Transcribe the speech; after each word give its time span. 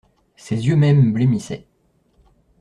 Ses 0.35 0.55
yeux 0.65 0.75
mêmes 0.77 1.13
blêmissaient. 1.13 1.67